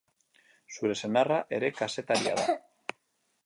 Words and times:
Zure 0.77 0.95
senarra 1.03 1.39
ere 1.59 1.71
kazetaria 1.81 2.35
da. 2.43 2.51